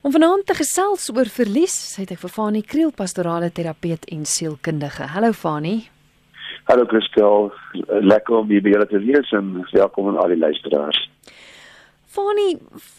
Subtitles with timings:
[0.00, 5.10] Om vanaand te gesels oor verlies, het ek vir Fanie Kriel, pastorale terapeut en sielkundige.
[5.12, 5.90] Hallo Fanie.
[6.70, 7.50] Hallo Christel,
[8.08, 11.02] lekker om hier by julle te wees en welkom aan al die luisteraars.
[12.16, 12.54] Fanie,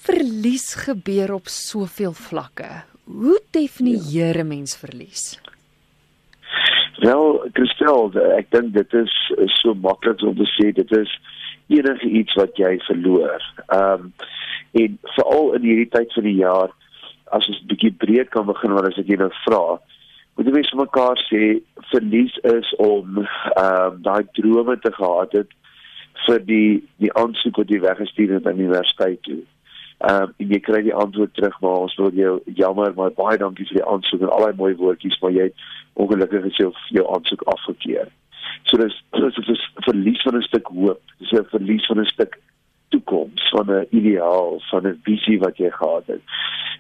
[0.05, 2.69] verlies gebeur op soveel vlakke.
[3.09, 5.41] Hoe definieer 'n mens verlies?
[7.01, 9.13] Wel, Christel, ek dink dit is
[9.57, 11.09] so maklik om te sê dit is
[11.67, 13.41] enige iets wat jy verloor.
[13.73, 14.13] Ehm um,
[14.71, 16.69] en veral in hierdie tyd van die jaar
[17.31, 19.79] as ons 'n bietjie breed kan begin wat as ek julle vra
[20.35, 21.41] moet jy vir mekaar sê
[21.91, 25.51] verlies is om ehm uh, daai drome te gehad het
[26.25, 29.41] vir die die aansoek wat jy weggestuur het aan die universiteit toe.
[30.07, 33.37] Ehm uh, en jy kry die antwoord terug maar ons wil jou jammer maar baie
[33.37, 35.67] dankie vir die aansoek en al daai mooi woordjies maar jy het
[36.03, 38.07] ongelukkig gesê jou aansoek afgekeur.
[38.69, 41.01] So dis dis is 'n verlies van 'n stuk hoop.
[41.19, 42.39] Dis 'n verlies van 'n stuk
[42.93, 46.23] toekoms, van 'n ideaal, van 'n visie wat jy gehad het.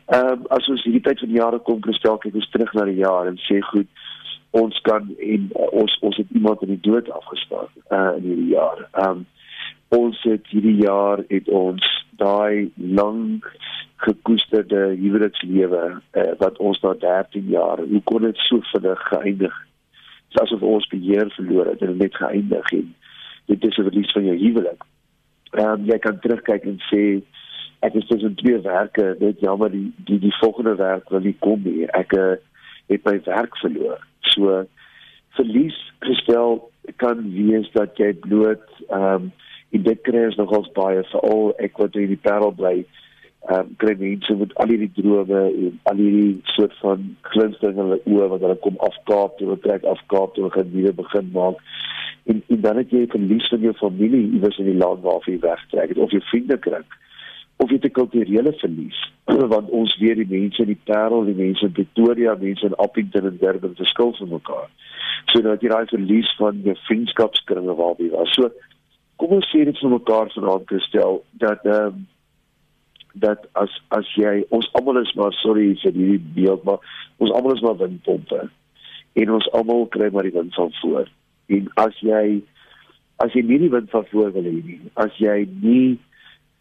[0.05, 2.85] Ehm um, as ons hierdie tyd van die jare kom, kristel kyk ons terug na
[2.89, 3.87] die jaar en sê goed,
[4.51, 8.51] ons kan en uh, ons ons het iemand in die dood afgestaan uh in hierdie
[8.55, 8.87] jaar.
[8.91, 9.25] Ehm um,
[9.91, 11.87] ons het hierdie jaar het ons
[12.19, 13.43] daai lang
[14.03, 19.57] gekoesterde huwelikslewe uh, wat ons na 13 jaar, hoe kon dit so vinnig geëindig?
[20.31, 22.89] Dit is asof ons beheer verloor het en net geëindig het.
[23.51, 24.83] Dit is 'n verlies van jou huwelik.
[25.57, 27.03] Ehm um, jy kan terugkyk en sê
[27.81, 31.63] ek is tussen twee werke, dit jammer die die die volgende werk wil nie kom
[31.65, 31.87] nie.
[31.97, 32.35] Ek uh,
[32.91, 33.99] het my werk verloor.
[34.33, 34.63] So
[35.35, 36.61] verlies gestel
[37.01, 39.31] kan wees dat jy bloot ehm um,
[39.71, 43.69] in dit kry ons nogals baie veral ek wat in die parel bly ehm um,
[43.81, 48.27] kry mense met al hierdie drome en al hierdie soort van glinstering in hulle oë
[48.33, 51.63] wat hulle kom afkaap, hulle trek afkaap, hulle gaan weer begin maak.
[52.29, 55.39] En, en dan het jy verlies van jou familie iewers in die land waarvan jy
[55.41, 56.83] wegtrek het of jou vriende kry
[57.61, 58.99] of jy 'n kulturele verlies
[59.53, 63.25] want ons weet die mense in die Parel, die mense in Pretoria, mense in Appington
[63.25, 64.69] en Durban verskil van mekaar.
[65.29, 68.33] So dat jy daai verlies van jou vriendskapskringe waar jy was.
[68.33, 68.49] So
[69.21, 72.07] kom ons sê dit vir mekaar vanaand gestel dat ehm um,
[73.13, 76.79] dat as as jy ons almal is maar sorry vir hierdie beeld maar
[77.17, 78.45] ons almal is maar windpompe
[79.19, 81.09] en ons almal kry maar die wind van voor.
[81.47, 82.41] En as jy
[83.21, 85.99] as jy nie die wind van voor wil hê nie, as jy nie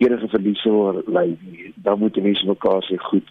[0.01, 3.29] enige verlies oor lê nie, dan moet jy mense mekaar sê goed.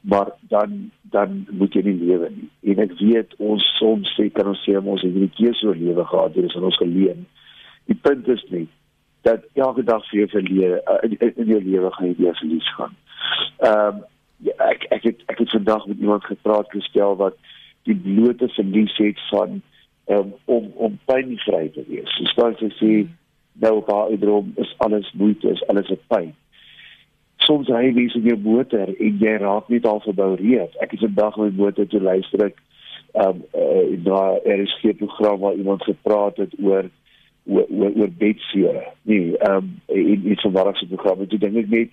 [0.00, 2.48] Maar dan dan moet jy nie lewe nie.
[2.72, 6.04] En ek weet ons soms sê kan ons sê ons het hierdie keuse oor lewe
[6.04, 7.24] gehad, dit is aan ons geleen.
[7.88, 8.66] Die punt is nie
[9.26, 12.70] dat elke dag vir jou verleer uh, in, in jou lewe gaan jy weer verlies
[12.76, 12.94] gaan.
[13.64, 14.04] Ehm um,
[14.46, 17.34] ja, ek ek het ek het vandag met iemand gepraat gestel wat
[17.88, 19.58] die blote verlies het van
[20.08, 22.10] um, om om pynvry te wees.
[22.16, 22.92] So staan sy sê
[23.62, 26.34] nou op haar droom is alles moeite, is alles 'n pyn.
[27.36, 30.76] Soms ry jy in jou motor en jy raak net al verbou reed.
[30.80, 32.56] Ek het vandag met my motor toe luister ek
[33.14, 36.90] um uh, daar er is 'n program waar iemand gepraat het oor
[37.46, 38.92] oor oor, bedseer.
[39.02, 41.90] Nee, um in iets van waar ek se program het, dink ek net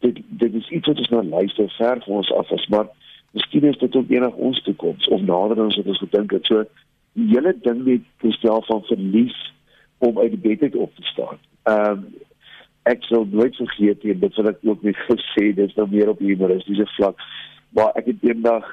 [0.00, 2.86] dit dit is iets wat ons nou luister ver van ons af is, maar
[3.30, 6.46] miskien is dit ook enig ons toekoms of nader as wat ons gedink het.
[6.46, 6.64] So
[7.18, 9.38] die hele ding met gestel van verlies
[9.98, 11.40] om uit die bed uit op te staan.
[11.62, 12.04] Ehm um,
[12.82, 16.18] ek sou nooit vergeet nie dit wat ek ook net gesê dis nou meer op
[16.18, 17.20] humoristiese vlak.
[17.78, 18.66] Maar ek het eendag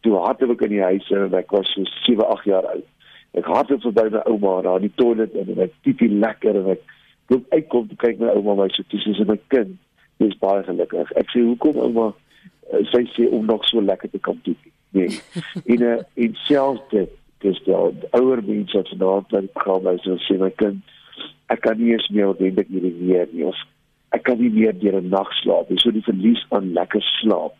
[0.00, 2.86] toe hardloop in die huis en ek was so 7, 8 jaar oud.
[3.36, 6.96] Ek hardloop verby my ouma daar in die toilet en ek piepie lekker en ek
[7.28, 9.76] loop uitkom te kyk na ouma my so dis is my kind.
[10.24, 11.12] Dis baie gelukkig.
[11.20, 12.10] Ek sê hoekom ouma
[12.94, 14.72] sy sê om nog so lekker te kan piepie.
[14.96, 15.20] Nee.
[15.76, 20.06] in 'n in selfs dit dis die ouer mense wat vandag by die program is
[20.06, 20.82] en sê my kind
[21.50, 23.44] ek kan nie eens meer ordentlik hierdie weer nie.
[23.44, 23.58] Of
[24.14, 25.78] ek kan nie meer deur 'n nag slaap nie.
[25.78, 27.54] So die verlies aan lekker slaap.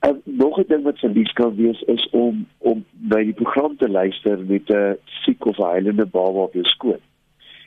[0.00, 3.88] En nog 'n ding wat verlies kan wees is om om by die program te
[3.88, 7.04] luister met 'n siek of heilende baba op jou skoot.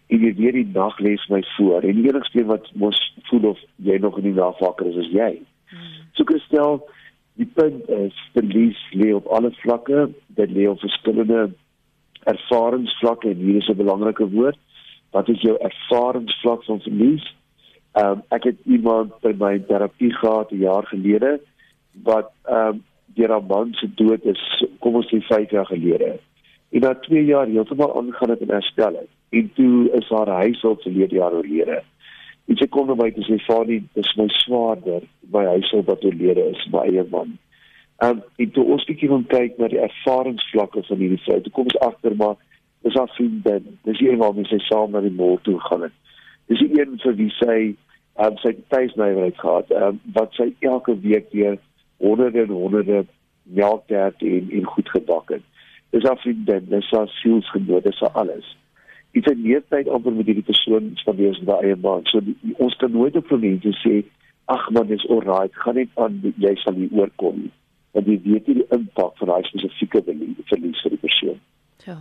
[0.08, 1.82] En jy weet die nag lê my voor.
[1.82, 5.12] En die enigste wat mos voel of jy nog in die nag wakker is is
[5.12, 5.42] jy.
[5.70, 5.80] Hmm.
[6.14, 6.90] so gestel
[7.40, 11.46] Die punt is verlies lê op alle vlakke, dit lê op verskillende
[12.28, 14.60] ervaringsvlakke en hier is 'n belangrike woord.
[15.12, 17.36] Wat is jou ervaringsvlak van verlies?
[17.94, 21.40] Ehm um, ek het iemand by my terapie gehad 'n jaar gelede
[22.04, 22.84] wat ehm um,
[23.16, 26.20] deur 'n man se dood is, kom ons sê 5 jaar gelede.
[26.70, 29.10] En na 2 jaar heeltemal aangaan het en herstel het.
[29.30, 31.84] En toe is haar huis al verlede jaar oorlede.
[32.50, 35.04] En sy kom na my en sê Fani, dit is my swaarder
[35.34, 37.36] by huishoud wat oorlede is, my eie man.
[38.02, 41.68] Um, en toe ons bietjie gaan kyk na die ervaringsvlakke van hierdie vrou, toe kom
[41.70, 42.38] ons agter maar
[42.88, 43.68] dis haar vriendin.
[43.86, 45.96] Dis een waarmee sy saam na die mall toe gegaan het.
[46.50, 47.58] Dis die een vir wie sy
[48.18, 51.60] um, sy tuisnywerheid gehad um, wat sy elke week weer
[52.00, 53.04] honderde en honderde
[53.60, 55.46] melktert en en goed gebak het.
[55.94, 58.56] Dis haar vriendin, dis haar sielsgenoot, dis haar alles.
[59.14, 62.06] Dit is nie tyd amper met hierdie persoon spandeer in daai baan.
[62.12, 64.04] So die, ons kan nooit op mense sê
[64.50, 67.50] ag man, dis alright, gaan net aan jy sal hier oorkom.
[67.94, 71.42] Want jy weet nie die impak van daai spesifieke verlies vir die persoon.
[71.86, 72.00] Ja.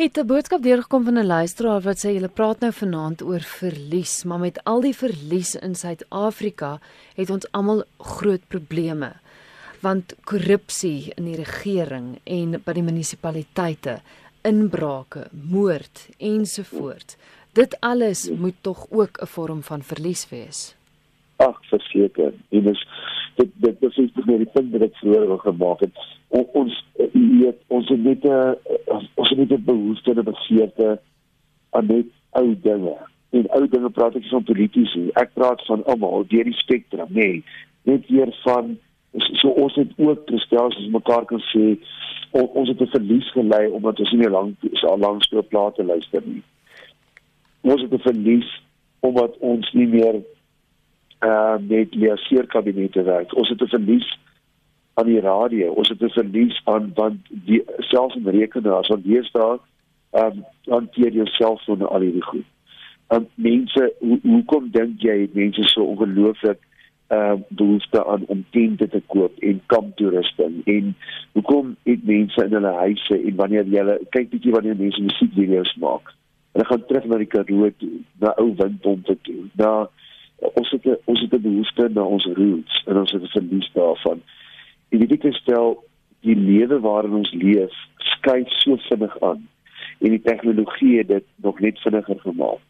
[0.00, 4.24] Het 'n boodskap deurgekom van 'n luisteraar wat sê julle praat nou vanaand oor verlies,
[4.24, 6.80] maar met al die verlies in Suid-Afrika
[7.14, 9.12] het ons almal groot probleme.
[9.80, 14.00] Want korrupsie in die regering en by die munisipaliteite,
[14.42, 17.16] inbrake, moord ensovoorts.
[17.52, 20.76] Dit alles moet tog ook 'n vorm van verlies wees.
[21.36, 22.32] Ag, verseker.
[22.48, 22.86] Dit is
[23.34, 25.94] dit dit is iets wat die punt wat ek vroeër gemaak het.
[26.28, 28.56] O, ons weet ons het net 'n
[29.14, 31.00] ons het net 'n behoefte en 'n begeerte
[31.70, 32.96] aan net ou dinge.
[33.30, 35.10] En ou dinge praat ek van politici.
[35.14, 37.14] Ek praat van almal deur die spektrum, nê.
[37.14, 37.44] Nee,
[37.82, 38.78] net weer van
[39.12, 41.78] so ons het ook gestel as mekaar kan sê
[42.30, 46.22] on, ons het 'n verlies gelei omdat ons nie lank so lank speel plate luister
[46.24, 46.42] nie.
[47.60, 48.62] Ons het 'n verlies
[49.00, 50.22] omdat ons nie meer
[51.20, 53.36] uh met leerseer kabinete werk.
[53.36, 54.18] Ons het 'n verlies
[54.94, 55.72] aan die radio.
[55.72, 59.58] Ons het 'n verlies aan want die selfs in rekenaars hier staan,
[60.10, 62.44] ehm um, hanteer jou selfoon al hierdie goed.
[63.08, 66.58] Um mense, hoekom hoe dink jy mense so ongelooflik
[67.10, 70.94] uh behoefte aan om tente te koop en kamptoerusting en
[71.32, 76.12] hoekom het mense in hulle huise en wanneer jy kyk bietjie wanneer mense musiekvideo's maak.
[76.52, 77.70] Hulle gaan terug na die Karoo
[78.22, 79.72] na ou windpompe toe, na
[80.54, 84.22] ons het ons het 'n behoefte na ons roots en ons het 'n verlies daarvan.
[84.88, 85.84] En dit ek stel
[86.20, 89.48] die lewe waarin ons leef skuif so vinnig aan
[89.98, 92.60] en die tegnologie het dit nog net vinniger gemaak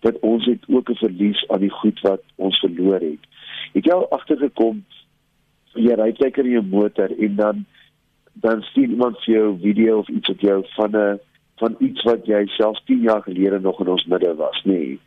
[0.00, 3.24] dat ons het ook 'n verlies aan die goed wat ons verloor het.
[3.72, 4.84] Het al agtergekom
[5.74, 7.66] jy ry lekker in jou motor en dan
[8.38, 11.18] dan sien iemand vir jou video of iets op jou van 'n
[11.58, 14.72] van iets wat jy selfs 10 jaar gelede nog in ons midde was, nê.
[14.72, 14.98] Nee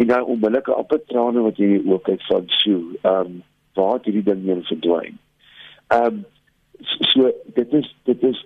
[0.00, 3.40] en daai onbillike appeltrane wat jy ook kyk van so ehm um,
[3.78, 5.18] waar het hierdie ding heen verdwyn.
[5.94, 6.22] Ehm um,
[7.12, 7.28] so
[7.58, 8.40] dit is dit is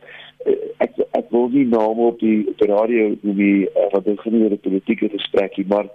[0.51, 0.57] uh,
[0.87, 4.49] ek ek wil nie nou op die, die radio noem die uh, wat dit genoem
[4.49, 5.91] word politieke gesprekkie maar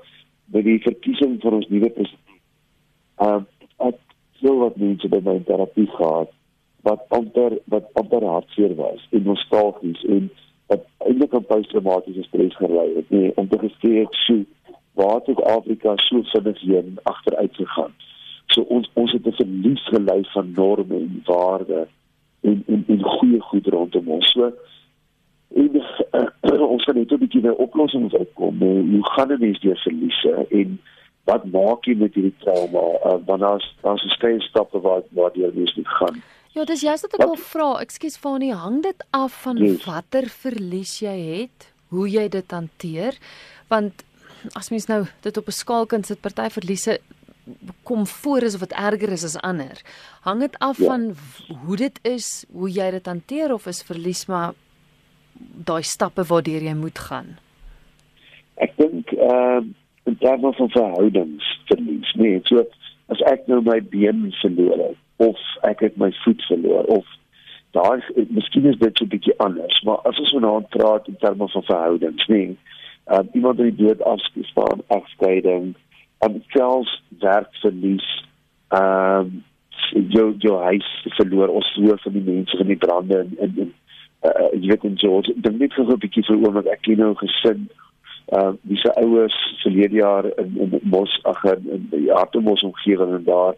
[0.56, 2.44] by die verkiesing van ons nuwe president.
[3.20, 3.48] Ehm uh,
[4.42, 6.32] sou wat mense by my terapie gehad
[6.88, 10.30] wat amper wat amper hartseer was en nostalgies en
[10.68, 14.46] wat eintlik 'n posttraumatiese stres gelei het nee om te gesê ek sou
[15.00, 17.94] waar het Afrika so vinnig heen agteruit gegaan.
[18.48, 21.88] So ons ons het 'n verlies gelei van norme en waarde
[22.42, 24.32] en en en goeie goed rondom ons.
[24.32, 24.52] So
[25.56, 28.58] en uh, ons gaan net 'n bietjie by oplossings uitkom.
[28.60, 30.80] Hoe gaan dit mens deur verliese en
[31.30, 32.84] wat maak jy met hierdie trauma?
[33.06, 36.22] Uh, want daar's daar's skei stappe waar waar jy mens moet gaan.
[36.58, 37.70] Ja, dis juist wat ek wil vra.
[37.84, 39.84] Ekskuus Fanie, hang dit af van yes.
[39.86, 43.18] watter verlies jy het, hoe jy dit hanteer?
[43.70, 44.04] Want
[44.58, 47.00] as mens nou dit op 'n skaal kan sit, party verliese
[47.84, 49.82] kom voor is of wat erger is as ander.
[50.22, 50.86] Hang dit af ja.
[50.86, 51.16] van
[51.66, 54.54] hoe dit is, hoe jy dit hanteer of is verlies maar
[55.66, 57.38] daai stappe waardeur jy moet gaan.
[58.56, 59.78] Ek dink ehm uh,
[60.10, 62.66] in terme van verhoudings verlies, nee, so
[63.14, 65.40] as ek nou my been verloor het of
[65.70, 67.16] ek het my voet verloor of
[67.78, 68.02] daai
[68.34, 71.70] miskien is dit so 'n bietjie anders, maar as ons vanaand praat in terme van
[71.72, 72.58] verhoudings, nee,
[73.12, 75.76] uh, iemand wat die dood afstaan afskeiding
[76.20, 78.10] en selfs werkverlies
[78.68, 79.44] ehm um,
[80.14, 80.88] jou jou huis
[81.18, 83.74] verloor ons hoor van die mense van die brande in in, in
[84.22, 87.14] uh, jy weet in George dan net gou 'n bietjie vir oom wat ek nou
[87.22, 87.70] gesin
[88.32, 93.24] uh wie se ouers verlede jaar in in Mos ag in die Artemis omgewing en
[93.24, 93.56] daar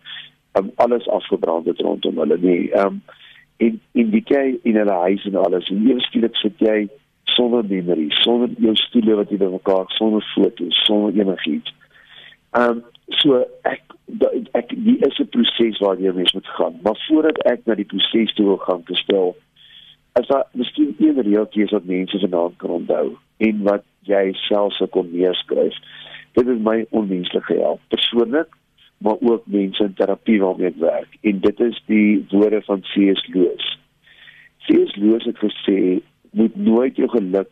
[0.59, 3.01] um, alles afgebrand het rondom hulle nie um
[3.57, 6.89] in in die kei in hulle huis en alles en eers skielik sit jy
[7.23, 11.73] sonder memories, sonder jou stoele wat jy bymekaar, sonder foto's, sonder enigiets.
[12.57, 12.83] Ehm um,
[13.21, 13.83] so ek
[14.57, 16.79] ek die is 'n proses waar jy mens moet gaan.
[16.83, 19.35] Maar voordat ek na die proses toe wil gaan gestel,
[20.13, 24.75] as daar miskien een reeltjie is wat mense vanaand kan onthou en wat jy self
[24.77, 25.77] sou kon neerskryf.
[26.37, 28.57] Dit is my onmenslike help persoonlik
[29.01, 33.23] maar ook mense in terapie waarmee ek werk en dit is die woorde van C.S.
[33.33, 33.67] Lewis.
[34.67, 34.93] C.S.
[34.95, 35.79] Lewis het gesê
[36.37, 37.51] moet nooit jou geluk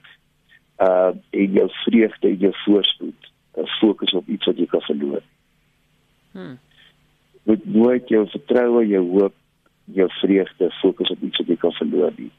[0.85, 5.23] uh en jou vreugde en jou voorspoed uh, fokus op iets wat jy kan verloor.
[6.31, 6.55] Hm.
[7.43, 9.35] Moet nooit jou vertroue, jou hoop,
[9.83, 12.31] jou vreugde fokus op iets wat jy kan verloor nie.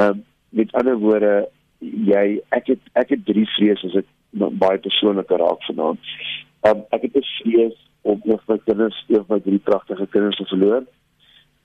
[0.00, 0.24] Um
[0.56, 1.48] met ander woorde,
[2.06, 4.06] jy ek het ek het drie vrese as ek
[4.60, 5.98] baie persoonlik raak vanaand.
[6.68, 10.06] Um ek het 'n vrees om een van my kinders, een van my drie pragtige
[10.06, 10.84] kinders te verloor.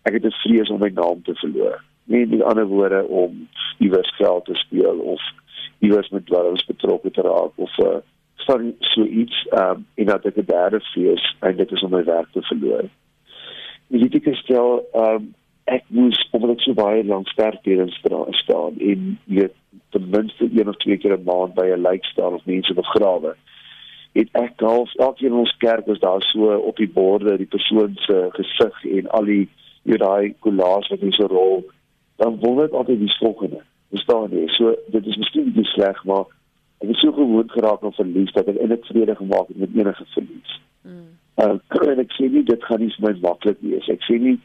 [0.04, 1.84] Ek het 'n vrees om my naam te verloor.
[2.04, 3.48] Nie in ander woorde om
[3.78, 5.22] iewers geld te speel of
[5.80, 8.02] iewers met dwelms betrokke te raak of uh,
[8.46, 12.04] van so iets um en dat ek 'n derde vrees en dit is om my
[12.04, 12.86] werk te verloor.
[13.90, 15.34] Ek stel um
[15.72, 19.56] ek moes omdat ek so baie lank sterk hier in staan en weet
[19.92, 23.36] ten minste een of twee keer 'n maand by 'n lijk staan of mense begrawe
[24.14, 27.96] het ek half elke in ons kerk was daar so op die borde die persoon
[27.96, 29.48] se gesig en al die
[29.84, 31.64] jy daai kollaas wat in so rol
[32.16, 34.48] dan word dit altyd die volgende verstaan jy?
[34.58, 36.28] So dit is miskien nie sleg maar
[36.82, 39.76] ek het so gewoond geraak aan verlies dat ek in dit vrede gemaak het met
[39.78, 40.54] enige verlies.
[40.84, 41.10] Mm.
[41.44, 41.58] uh,
[41.94, 43.90] en ek sê nie dit gaan nie vir my maklik wees.
[43.94, 44.40] Ek sê nie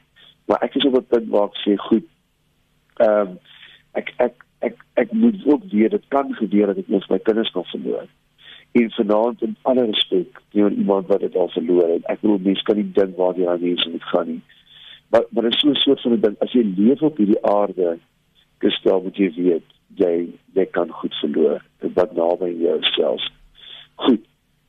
[0.47, 2.07] maar ek is op 'n punt waar ek sê goed
[2.97, 3.39] ehm um,
[3.93, 7.51] ek ek ek ek moet ook weet dit kan gebeur dat ek net my kinders
[7.51, 8.07] kan verloor.
[8.73, 12.05] En vanaand in alle respek teenoor iemand wat dit al verloor het.
[12.13, 14.43] Ek bedoel mense kan nie dink waar die mense moet gaan nie.
[15.11, 17.99] Maar maar is so 'n soort van ding as jy leef op hierdie aarde
[18.59, 20.15] gestel moet jy weet jy
[20.55, 21.63] jy kan goed verloor.
[21.95, 23.23] Wat naby jou self
[23.97, 24.25] goed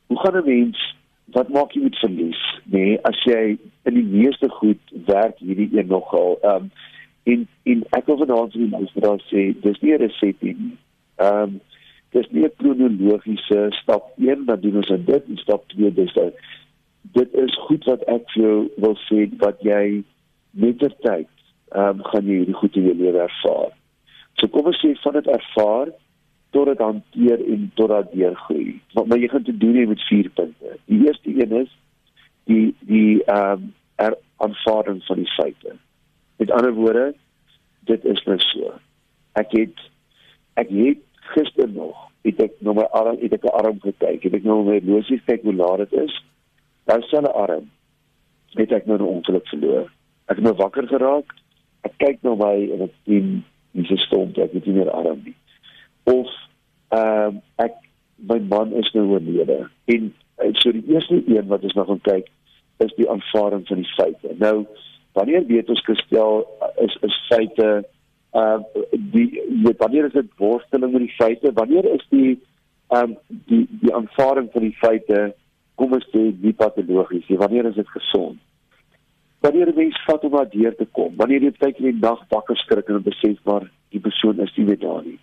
[0.06, 0.96] hoe gaan 'n mens
[1.36, 2.42] wat maak jy met verlies
[2.72, 3.58] nê nee, as jy
[3.88, 6.70] in die meeste goed werk hierdie een nogal ehm um,
[7.28, 10.56] en en ek wil vanaand vir die luisteraars sê dis nie 'n resep nie.
[11.24, 11.60] Ehm um,
[12.16, 16.32] dis nie 'n kronologiese stap 1 dan doen ons dit en stap 2 dis dan
[17.18, 20.04] dit is goed wat ek vir jou wil sê wat jy
[20.50, 21.32] met die tyd
[21.72, 23.72] ehm um, gaan jy hierdie goed in jou lewe ervaar.
[24.38, 25.92] So kom ons sê van dit ervaar
[26.50, 28.80] tot dit hanteer en tot dat deurgroei.
[28.92, 30.76] Maar, maar jy gaan te doen met vier punte.
[30.84, 31.76] Die eerste een is
[32.44, 35.72] die die ehm um, er aanvaarding van die feite.
[36.36, 37.14] Met ander woorde,
[37.80, 38.72] dit is nou so.
[39.32, 39.80] Ek het
[40.54, 41.02] ek het
[41.34, 44.22] gister nog het ek nou my arm het ek 'n arm gekyk.
[44.22, 46.24] Het ek nou my losie kyk hoe laat dit is.
[46.84, 47.70] Dan sien 'n arm
[48.54, 49.92] het ek nou 'n ongeluk verloor.
[50.26, 51.34] Ek het nou wakker geraak.
[51.82, 54.38] Ek kyk nou my en ek sien dis gestomp.
[54.38, 55.34] Ek het nie meer arm nie
[56.08, 56.32] of
[56.88, 57.76] ehm uh, ek
[58.30, 59.58] my man is nou oorlede
[59.94, 60.12] en
[60.62, 62.30] so die eerste een wat ons nou gaan kyk
[62.84, 64.34] is die aanvaarding van die feite.
[64.38, 64.66] Nou
[65.12, 66.44] wanneer weet ons gestel
[66.84, 67.68] is is feite
[68.38, 68.58] uh
[69.14, 69.28] die
[69.64, 71.52] weet wanneer is dit worsteling met die feite?
[71.54, 72.38] Wanneer is die
[72.88, 73.16] ehm um,
[73.50, 75.22] die die aanvaarding van die feite
[75.74, 77.28] kom ons sê die patologies?
[77.44, 78.38] Wanneer is dit gesond?
[79.40, 81.14] Wanneer mens vat om daardeur te kom?
[81.16, 84.66] Wanneer jy kyk in die nag wakker skrik en besef maar die persoon is nie
[84.70, 85.18] meer daar nie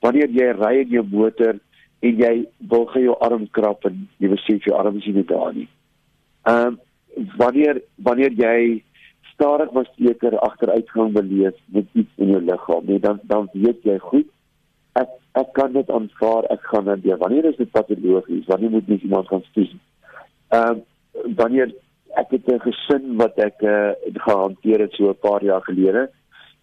[0.00, 1.58] wanneer jy ry in jou motor
[2.00, 2.34] en jy
[2.70, 5.68] wil gou jou arm krap en jy besef jou arm is nie daar nie.
[6.44, 6.80] Ehm um,
[7.40, 8.82] wanneer wanneer jy
[9.32, 13.98] stadig maar seker agteruitgang beleef met iets in jou liggaam, nee, dan dan weet jy
[13.98, 14.28] goed
[15.00, 17.18] ek ek kan dit aanvaar, ek gaan dit doen.
[17.20, 18.46] Wanneer is dit patologies?
[18.48, 19.72] Wanneer moet mens iemand gaan stuur?
[20.48, 20.84] Ehm um,
[21.36, 21.72] wanneer
[22.20, 23.92] ek het 'n gesin wat ek uh,
[24.26, 26.10] gehanteer het so 'n paar jaar gelede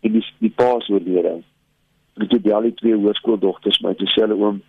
[0.01, 1.41] en die die pa se oorlede
[2.17, 4.61] met die al die twee hoërskooldogters my te sê oom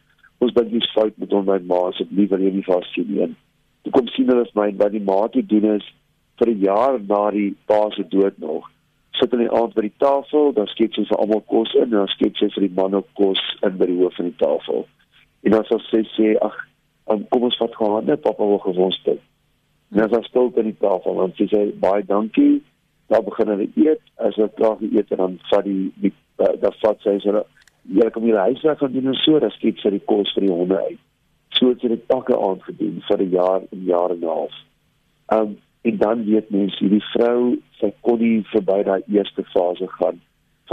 [0.45, 3.31] ons dink dis fout met hom my ma asseblief wil jy nie vas sien nie.
[3.85, 5.87] Toe kom sien hulle my wat die ma te doen is
[6.41, 8.71] vir 'n jaar na die pa se dood nog.
[9.21, 12.09] Sit hulle aand by die tafel, dan skep sy vir almal kos in en dan
[12.09, 14.87] skep sy vir die man ook kos in by die hoof van die tafel.
[15.45, 16.57] En dan sê sy sê ag
[17.07, 19.21] kom ons vat gaan net pappa wil gewons het.
[19.93, 22.63] En dan sê sy by die tafel en sy sê baie dankie.
[23.09, 24.01] Dan begin hulle eet.
[24.17, 27.45] As hulle klaar geëet het dan vat die die dat vat sy so
[27.85, 30.55] jy kom hier huis weg van die so dat skiet vir die kos vir die
[30.55, 31.01] honde uit.
[31.55, 34.57] So het sy dit pakke aangedoen vir 'n jaar en jare en 'n half.
[35.29, 40.21] Um en dan weet mense hierdie vrou sy kon nie verby daai eerste fase gaan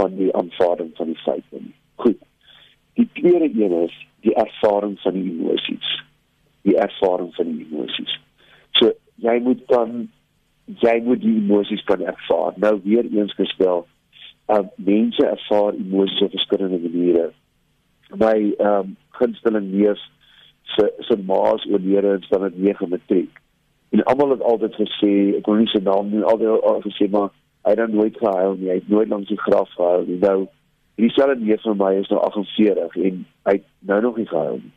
[0.00, 1.74] van die aanvaarding van die feite nie.
[1.96, 2.18] Goed.
[2.94, 6.02] Die tweede een is die ervaring van die emosies.
[6.62, 8.20] Die ervaring van die emosies.
[8.72, 10.08] So jy moet dan
[10.80, 12.52] jy moet die emosies kan ervaar.
[12.56, 13.86] Nou weer eens gestel
[14.48, 17.30] uh, mense ervaar emosies op verskillende maniere.
[18.16, 20.00] My ehm um, gunsteling neef
[20.62, 23.40] se se maas oorlede in staan dit 9 matriek.
[23.90, 27.30] En almal het altyd gesê, ek wil nie sy naam noem, altyd al gesê maar
[27.62, 28.68] hy het nooit gehuil nie.
[28.68, 30.18] Hy het nooit langs die graf gehuil nie.
[30.22, 30.38] Nou
[30.96, 34.60] hierdie selfe neef van my is nou 48 en hy het nou nog nie gehuil
[34.62, 34.72] nie.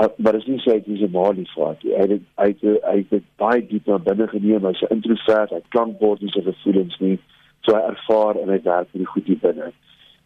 [0.00, 2.98] Uh, maar as jy sê jy is 'n maalie vat, hy het hy het hy
[3.10, 6.96] het baie diep na binne geneem, hy's 'n introvert, hy klank word nie sy gevoelens
[7.00, 7.18] nie
[7.66, 9.70] so hy ervaar en hy werk vir die goed hier binne.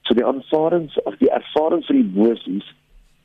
[0.06, 2.72] So die aanvaarding of die ervaring vir die emosies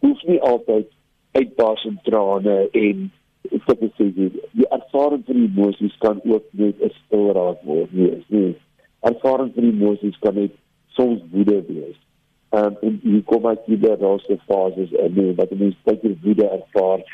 [0.06, 0.90] hoef nie altyd
[1.38, 3.10] uitbars in trane en
[3.52, 7.94] ek sê sê die ervaring vir die emosies kan ook net 'n stil raak word.
[7.94, 8.54] Nee, nee.
[9.12, 10.54] Ervaring vir die emosies kan net
[10.98, 11.98] soms woede wees.
[12.52, 17.06] Um, en jy kom uit die laaste fases en nee, wat mense baie woede ervaar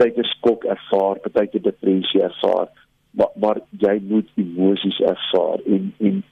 [0.00, 2.68] partyke skok ervaar, partyke depressie ervaar,
[3.10, 6.22] maar maar jy moet emosies ervaar en en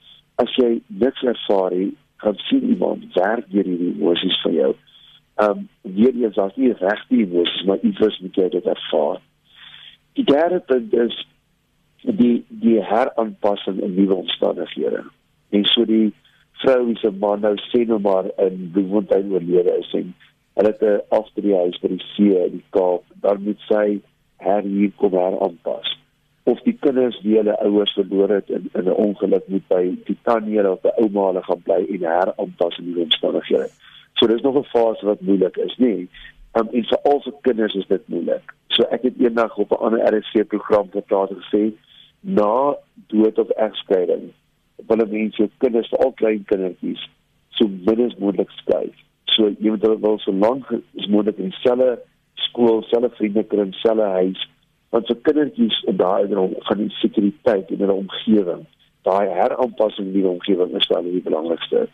[0.41, 1.89] as jy niks ervaar nie,
[2.23, 4.71] gaan sien iemand werk deur hierdie emosies vir jou.
[5.39, 5.67] Ehm um,
[5.97, 9.21] weer eens as nie regte emosies, maar iets moet jy dit ervaar.
[10.19, 11.19] Die derde punt is
[12.03, 15.03] die die heraanpassing in nuwe omstandighede.
[15.55, 16.09] En so die
[16.63, 20.13] vrou wie se man nou sê nou maar in Bloemfontein oorlede is en
[20.59, 24.01] hulle het 'n afdriehuis by die see in die Kaap, dan moet sy
[24.43, 25.95] her hier kom heraanpas
[26.43, 30.17] of die kinders wie hulle ouers verloor het in in 'n ongeluk moet by die
[30.23, 33.69] tannie of by ouma hulle gaan bly en heraanpas in die omstandighede.
[34.13, 36.07] So dis nog 'n fase wat moeilik is, nê?
[36.57, 38.53] Um, en vir al se kinders is dit moeilik.
[38.67, 41.73] So ek het eendag op 'n ander RSC program gepraat en gesê
[42.19, 42.75] na
[43.07, 44.31] dood of egskeiding
[44.87, 47.09] wil mense kinders al klein kindertjies
[47.49, 48.87] so min as moontlik skei.
[49.25, 51.99] So jy moet hulle wel so lank as moontlik in dieselfde
[52.33, 54.48] skool, dieselfde vriendekring, dieselfde huis
[54.89, 58.65] want vir kindertjies in daai drom van die sekuriteit in hulle omgewing
[59.07, 61.87] daai heraanpassing in die omgewing is wel die belangrikste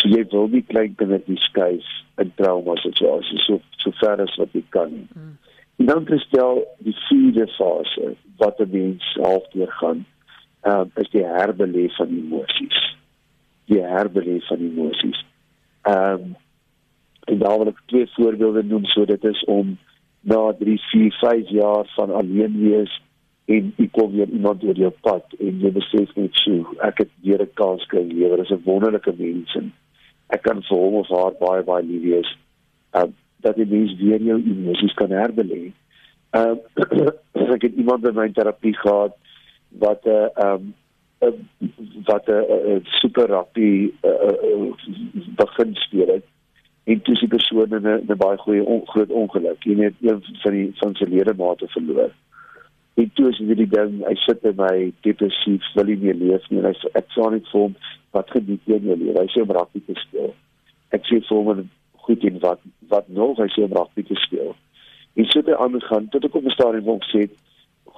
[0.00, 1.90] so jy wil nie klein kindertjies skuif
[2.22, 4.94] in trauma situasies so so ver as wat jy kan.
[5.14, 5.34] Mm.
[5.80, 10.04] en dan stel die vierde fase wat 'n mens halfdeur gaan
[10.62, 12.80] um, is die herbeleef van emosies
[13.72, 15.24] die herbeleef van emosies
[15.82, 16.34] ehm um,
[17.26, 19.78] en daar wil ek twee voorbeelde noem so dit is om
[20.26, 22.92] na 3, 4, 5 jaar van alleen wees
[23.46, 27.12] en ek kom weer iemand oor jou pad en jy besef net so ek het
[27.22, 29.72] weer 'n kans kry lewer is 'n wonderlike mens en
[30.34, 32.30] ek kan vir hom of haar baie baie lief wees.
[32.94, 33.10] Uh,
[33.44, 35.72] dat die mens weer jou emosies kan herbelê.
[36.34, 36.56] Uh,
[37.54, 39.14] ek het iemand in my terapie gehad
[39.78, 40.74] wat 'n uh, um,
[42.04, 44.74] wat 'n uh, uh, super rappie uh, uh,
[45.36, 46.26] begin speel het
[46.86, 50.22] en toe sy persoon in 'n 'n baie goeie on, groot ongeluk en het een
[50.42, 52.12] van die van sy ledemate verloor.
[52.94, 56.44] En toe is dit die ding, hy sit in my depressief, wil nie meer leef
[56.50, 57.74] nie hy sê ek sou net vir hom
[58.16, 59.18] wat gedoen het in jou lewe.
[59.20, 60.30] Hy sê om rugby te speel.
[60.96, 61.68] Ek sê vir hom
[62.06, 64.54] goed en wat wat nog hy sê om rugby te speel.
[65.16, 67.26] En so het hy aangegaan tot ek op 'n stadium wou sê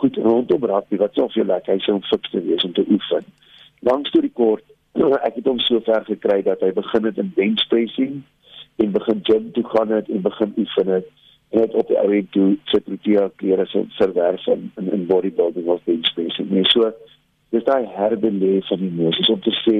[0.00, 2.72] goed rondom rugby wat sou vir jou lekker hy sê om fiks te wees om
[2.72, 3.24] te oefen.
[3.82, 4.64] Langs toe die kort
[5.28, 8.22] ek het hom so ver gekry dat hy begin het in bench pressing
[8.78, 11.06] en begin gym toe gaan het en begin oefen het.
[11.48, 15.06] En het op die ou end toe sit met die klere se verwerf in in
[15.06, 16.92] bodybuilding of bench space en so
[17.54, 19.78] dis daai herbeleef van die emosies om te sê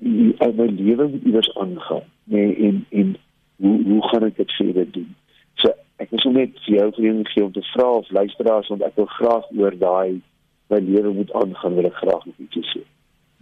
[0.00, 3.16] in my lewe moet iewers aangaan nee en en
[3.56, 5.08] hoe hoe gaan ek dit verder doen?
[5.54, 8.96] So ek wil net vir jou vriende gee om te vra of luisteraars want ek
[9.00, 10.20] wil graag oor daai
[10.68, 12.82] my lewe moet aangaan wil ek graag nog ietsie sê.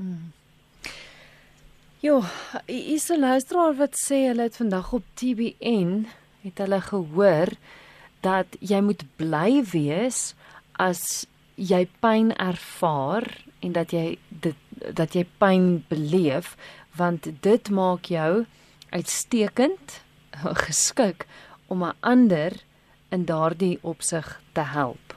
[0.00, 0.32] Hmm.
[2.06, 2.22] Jo,
[2.66, 6.06] is 'n luisteraar wat sê hulle het vandag op TBN
[6.46, 7.50] het hulle gehoor
[8.20, 10.34] dat jy moet bly wees
[10.72, 13.26] as jy pyn ervaar
[13.60, 14.58] en dat jy dit
[15.00, 16.54] dat jy pyn beleef
[16.96, 18.46] want dit maak jou
[18.90, 20.02] uitstekend
[20.66, 21.26] geskik
[21.66, 22.52] om 'n ander
[23.08, 25.16] in daardie opsig te help.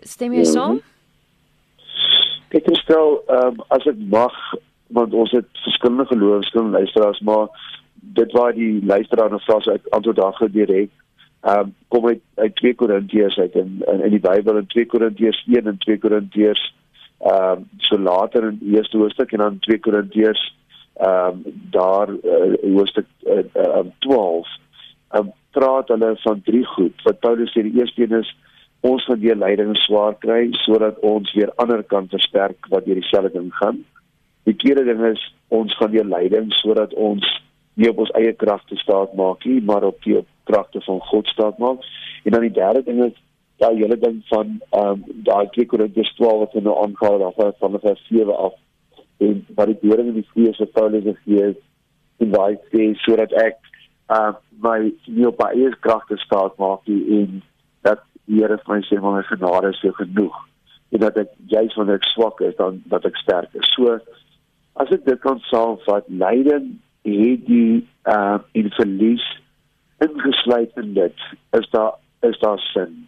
[0.00, 0.80] Stem jy saam?
[2.48, 4.32] Ek stel um, as ek mag
[4.92, 7.48] want ons het verskillende gelowe, verskillende luisteraars, maar
[7.94, 10.90] dit waar die luisteraar nou vra so uit antwoord daar direk.
[11.42, 14.86] Ehm um, kom uit uit 2 Korintiërs uit in, in in die Bybel in 2
[14.86, 16.74] Korintiërs 1 en 2 Korintiërs
[17.18, 20.42] ehm um, so later in die eerste hoofstuk en dan 2 Korintiërs
[20.94, 24.46] ehm um, daar uh, hoofstuk uh, uh, 12
[25.10, 27.02] ehm um, praat hulle van drie goed.
[27.02, 28.30] Wat Paulus sê die eerste een is
[28.80, 33.34] ons gaan deur lyding swaar kry sodat ons weer ander kan versterk wat deur dieselfde
[33.38, 33.82] ding gaan.
[34.48, 37.26] Die tweede ding is ons gaan weer leiding sodat ons
[37.74, 40.18] nie op ons eie kragte staat maak nie, maar op die
[40.50, 41.84] kragte van God staat maak.
[42.24, 43.18] En dan die derde ding is
[43.62, 47.78] daai hele ding van ehm um, daai 2 Korintiërs 12 wat nou aangaan af van
[47.80, 48.54] vers 7 af
[49.22, 51.60] en wat die doring in die vlees wat Paulus gegee het
[52.24, 53.60] en daai sê sodat ek
[54.16, 54.32] uh,
[54.66, 57.42] my nie op my eie kragte staat maak nie en
[57.86, 60.34] dat die Here vir my sê maar my genade is so genoeg
[60.92, 63.70] en dat ek juis wanneer ek swak is dan dat ek sterk is.
[63.76, 63.96] So
[64.82, 66.74] as ek dit kan saamvat, lyding
[67.06, 69.24] het die uh in verlies
[70.02, 71.24] ingesluit in dit
[71.58, 71.94] is daar
[72.28, 73.06] is daar sin.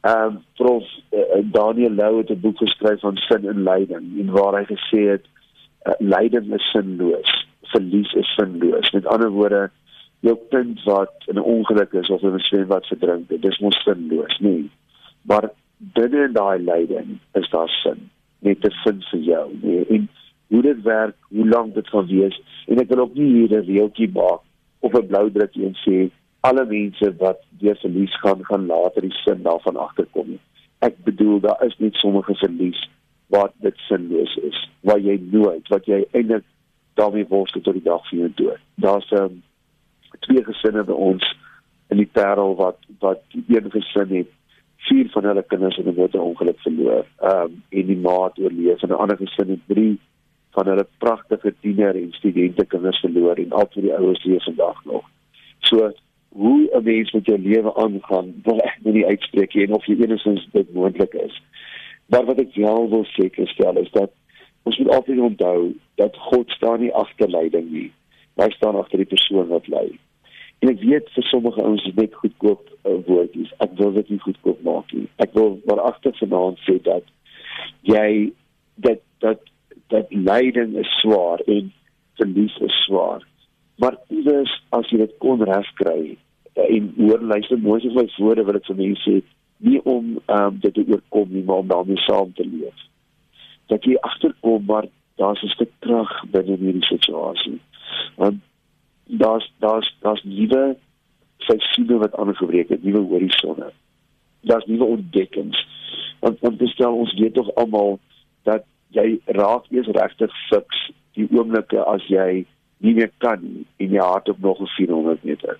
[0.00, 4.30] Ehm um, prof uh, Daniel Lou het 'n boek geskryf van sin en lyding en
[4.30, 5.26] waar hy gesê het
[5.86, 8.90] uh, lyding is sinloos, verlies is sinloos.
[8.90, 9.70] Met ander woorde
[10.20, 13.82] jou kind wat in 'n ongeluk is of in 'n swembad verdrink, dit is mos
[13.82, 14.70] sinloos, nee.
[15.22, 19.86] Maar binne daai lyding is daar sin, net 'n sin vir jou, nee.
[19.86, 20.08] En
[20.48, 23.66] hoe dit werk, hoe lank dit gaan wees en ek wil ook nie hier 'n
[23.66, 24.42] reeltjie maak
[24.80, 29.16] of 'n blou drukkie en sê alle mense wat deur verlies gaan gaan later die
[29.24, 30.42] sin daarvan agterkom nie.
[30.78, 32.88] Ek bedoel daar is net sommige verlies
[33.34, 36.44] wat dit sinloos is, waar jy nooit wat jy eintlik
[36.94, 38.62] daarmee worstel tot die dag van jou dood.
[38.74, 39.42] Daar's 'n um,
[40.20, 41.36] twee gesinne by ons
[41.88, 44.30] in die Parel wat wat een gesin het
[44.88, 47.04] vier van hulle kinders in 'n motorongeluk verloor.
[47.20, 49.98] Ehm um, en die ma het oorleef en 'n ander gesin het drie
[50.56, 55.04] van hulle pragtige tiener en studente kinders verloor en al die ouers leef vandag nog.
[55.68, 55.92] So
[56.36, 59.96] hoe 'n mens met jou lewe aangaan, wil ek nie uitspreek nie en of jy
[60.00, 61.42] enigstens dit moontlik is.
[62.06, 64.10] Maar wat ek wel wil seker stel is dat
[64.62, 67.92] ons moet altyd onthou dat God staan nie agter lyding nie.
[68.36, 69.98] Hy staan agter die persoon wat ly.
[70.58, 73.52] En ek weet vir sommige ouens is dit goedkoop uh, woordjies.
[73.58, 75.08] Ek wil dit nie goedkoop maak nie.
[75.16, 77.04] Ek wil maar agter vanaand sê dat
[77.82, 78.32] jy
[78.74, 79.40] dat dat
[79.92, 81.72] dat lyding is swaar en
[82.14, 83.26] verlies is swaar.
[83.76, 86.16] Maar iewers as jy dit kon regkry
[86.56, 89.20] uh, en hoor luister mooi so my woorde wil ek vir mense sê
[89.66, 92.86] nie om um, dit te oorkom nie maar om daarmee saam te leef.
[93.72, 97.60] Dat jy agterkom maar daar's 'n stuk krag binne hierdie situasie.
[98.16, 98.40] Want
[99.06, 100.76] daar's daar's daar's nuwe
[101.38, 103.70] seisoene wat aangebreek het, nuwe horisonne.
[104.40, 105.66] Daar's nuwe ontdekkings.
[106.20, 107.98] Want want dit stel ons weet tog almal
[108.94, 112.44] jy raak eers regtig fiks die oomblikke as jy
[112.84, 113.42] nie meer kan
[113.80, 115.58] en jy hardop nog 'n 400 meter.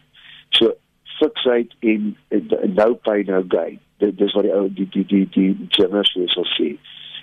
[0.51, 0.75] So
[1.19, 3.79] fiksheid en, en, en nou pyn nou gain.
[3.99, 6.77] Dit dis wat die ou die die die die wil so sê.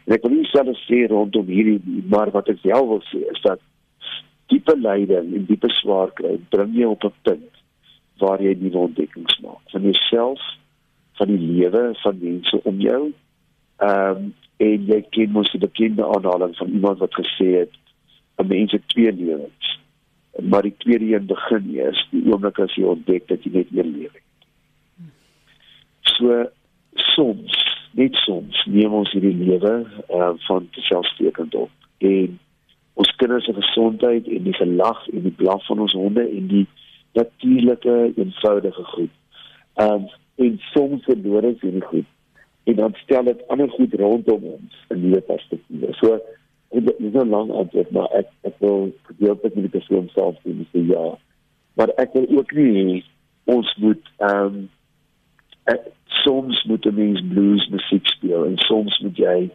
[0.06, 3.42] En ek wil nie self sê rondom hierdie maar wat ek wel wil sê is
[3.42, 3.62] dat
[4.52, 7.62] diepe lyding en diepe swaar kry bring jou op 'n punt
[8.20, 10.42] waar jy nuwe ontdekkings maak van jouself,
[11.18, 13.12] van die lewe van mense om jou.
[13.78, 17.74] Ehm um, en jy ken mos die bekende aanhaling van iemand wat gesê het
[18.42, 19.80] 'n mens het twee lewens.
[20.50, 23.92] Maar die tweede een begin eers die oomblik as jy ontdek dat jy net een
[23.98, 24.32] lewe het.
[26.02, 26.50] So
[26.94, 27.54] soms,
[27.92, 32.40] net soms, neem ons hierdie lewe uh, van selfstekend op en
[32.94, 36.68] ons kinders se gesondheid en die gelag en die blaf van ons honde en die
[37.14, 39.14] natuurlike eenvoudige goed.
[39.76, 42.10] Um en soms verloor ons hierdie goed
[42.64, 45.94] en dan stel dit ander goed rondom ons in nuwe perspektiewe.
[46.00, 46.20] So
[46.70, 50.52] dit is 'n lang antwoord maar ek ek wil gedeeltelik met die persoon self sê
[50.58, 51.18] dis ja.
[51.74, 53.04] Maar ek wil ook nie
[53.46, 54.70] ons moet um
[55.64, 55.82] ek,
[56.24, 59.50] soms moet 'n mens blues musiek speel en soms moet jy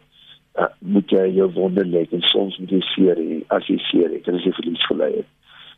[0.59, 4.11] uh, moet jy jou wonde lê en soms moet jy seer hê as jy seer
[4.11, 5.29] het en as jy verlies gely het.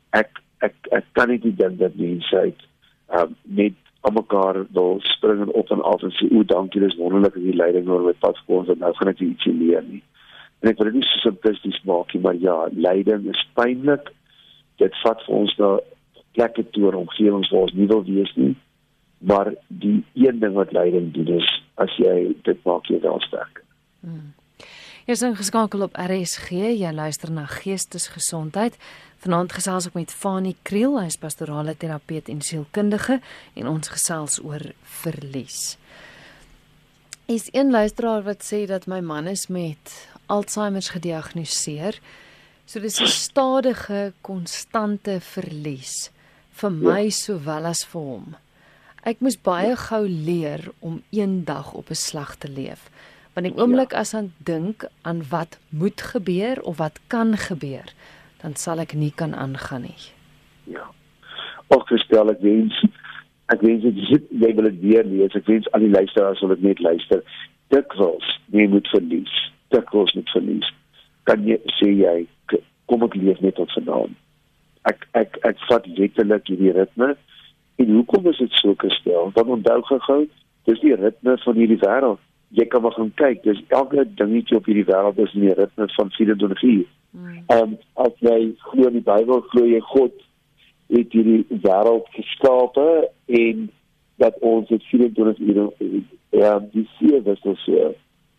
[0.10, 2.68] Ek ek ek kan nie dink dat mense uit
[3.20, 6.98] um net op mekaar wil spring en op en af en sê o, dankie, dis
[6.98, 9.86] wonderlik dat jy leiding oor my pad gekom het en nou gaan ek iets leer
[9.86, 10.02] nie.
[10.62, 14.10] En ek wil dit nie so simplisties maak nie, maar ja, leiding is pynlik.
[14.82, 15.72] Dit vat vir ons na
[16.38, 18.54] plekke toe in omgewings waar ons nie wil wees nie.
[19.32, 21.50] Maar die een ding wat leiding doen is
[21.82, 23.62] as jy dit maak jy wel sterk.
[24.02, 24.32] Hmm.
[25.02, 26.52] Jy is ingeskakel op RSG.
[26.78, 28.76] Jy luister na Geestesgesondheid.
[29.24, 33.18] Vanaand gesels ek met Fanie Kriel, hy is pastorale terapeut en sielkundige
[33.58, 34.62] en ons gesels oor
[35.02, 35.80] verlies.
[37.26, 39.96] Is een luisteraar wat sê dat my man is met
[40.30, 41.98] Alzheimer gediagnoseer.
[42.70, 46.12] So dis 'n stadige, konstante verlies
[46.52, 48.36] vir my sowel as vir hom.
[49.04, 52.90] Ek moes baie gou leer om eendag op 'n slag te leef
[53.34, 54.04] want die oomblik ja.
[54.04, 57.94] as aan dink aan wat moet gebeur of wat kan gebeur
[58.42, 60.02] dan sal ek nie kan aangaan nie.
[60.66, 60.88] Ja.
[61.68, 62.78] Ook gestel ek wens
[63.54, 65.36] ek wens ek sit jy wil dit weer lees.
[65.38, 67.22] Ek wens al die luisteraars sal dit net luister.
[67.74, 69.38] Dikwels jy moet verlies.
[69.76, 70.74] Dikwels moet verlies.
[71.30, 72.18] Kan jy sê jy
[72.90, 74.18] kom ek leef net tot vanaand
[74.90, 77.14] ek ek ek vat letterlik hierdie ritme.
[77.82, 80.22] En hoekom is dit so gestel want onthou gehou
[80.70, 82.22] dis die ritme van hierdie wêreld
[82.58, 85.88] jy kan maar gaan kyk, dis elke dingetjie op hierdie wêreld is in die ritme
[85.96, 86.88] van 24 uur.
[87.14, 90.18] Ehm um, as jy glo in die Bybel, glo jy God
[90.92, 92.88] het hierdie wêreld geskape
[93.42, 93.70] en
[94.22, 95.72] dat ons dit 24 uur
[96.32, 97.92] ja, die see was so so.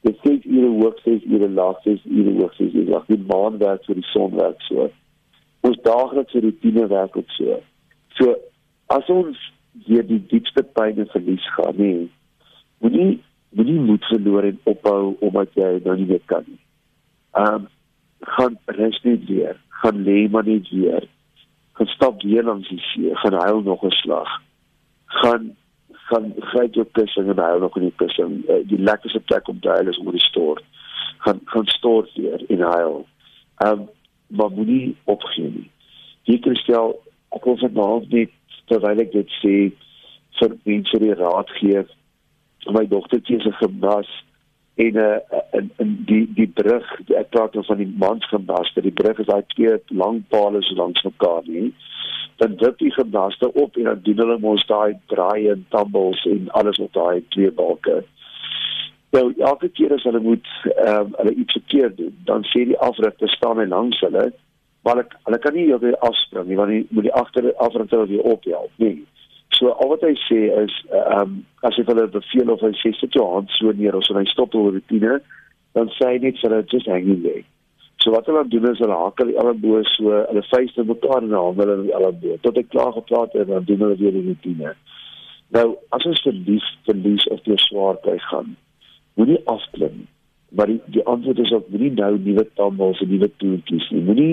[0.07, 3.09] Dit sê ure werk sê ure lag sê ure werk sê ure lag.
[3.09, 4.89] Die maan werk vir die son werk so.
[5.67, 7.61] Ons daaglikse rutine werk ook so.
[8.19, 8.37] So
[8.93, 9.41] as ons
[9.87, 12.09] hier die diepste pyn en verlies gaan, nee,
[12.85, 13.21] moenie
[13.57, 16.61] moenie moed verloor en ophou omdat jy nou nie meer kan nie.
[17.39, 17.71] Ehm um,
[18.23, 21.09] gaan rus net weer, gaan lê maar net weer.
[21.73, 24.31] Gaan stap weer langs die see, gaan huil nog 'n slag.
[25.07, 25.57] Gaan
[26.09, 28.49] gaan gryp jou kussing en huil nog in die kussing.
[28.49, 30.65] Uh, die lekkerste plek om te huil is oor die stort.
[31.19, 33.07] Gaan gaan stort weer en huil.
[33.57, 33.89] Ehm um,
[34.27, 35.71] maar moenie opgee nie.
[36.23, 37.03] Jy kan stel
[37.37, 38.31] ek wil vanaand net
[38.71, 39.57] terwyl ek dit sê
[40.39, 41.83] vir mense die raad gee
[42.71, 44.11] my dogtertjie se gimnas
[44.75, 45.19] en 'n uh,
[45.59, 49.27] in in die die brug ek praat nou van die mans gimnas die brug is
[49.27, 51.75] daai twee lang palle so langs mekaar nie
[52.37, 56.51] dan druk die gimnas op en dan doen hulle mos daai draai en tumbles en
[56.51, 58.03] alles op daai twee balke
[59.13, 62.79] Nou elke keer as hulle moet ehm um, hulle iets verkeerd doen, dan sê die
[62.81, 64.31] afrigter staan hy langs hulle,
[64.83, 68.25] maar hulle hulle kan nie weer afspring nie want die moet die agter afrigter weer
[68.35, 69.05] ophelp nie.
[69.59, 72.93] So al wat hy sê is ehm um, as jy hulle beveel of hy sê
[72.99, 75.19] sit jou hand so neer of so hy stop oor die tine,
[75.77, 77.45] dan sê hy net vir hulle just hanging there.
[78.03, 81.69] So wat hulle doen is hulle hakel die elmboë so, hulle vuiste mekaar en hulle
[81.69, 84.75] hulle die elmboë tot hy klaar gepraat het dan doen hulle weer die rutine.
[85.55, 88.57] Nou as ons verlies verlies of jy swaar kry gaan,
[89.21, 90.07] moenie afklim.
[90.57, 94.05] Maar die, die antwoord is ook moenie nou nuwe tambels en nuwe toertjies nie.
[94.09, 94.33] Moenie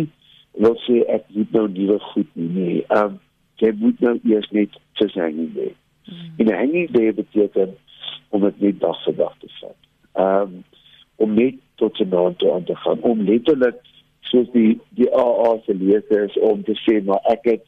[0.63, 2.53] wil sê ek moet nou nuwe goed nie.
[2.55, 2.85] Nee.
[2.87, 3.25] Ehm um,
[3.59, 5.75] jy moet nou eers net vir hanging day.
[6.05, 6.33] Mm.
[6.37, 7.75] En hanging day beteken
[8.29, 9.79] om dit net dag vir dag te vat.
[10.13, 10.63] Ehm um,
[11.19, 13.79] om net tot naam toe aan te gaan om letterlik
[14.31, 17.65] soos die die AA se lese is om te sê maar ek het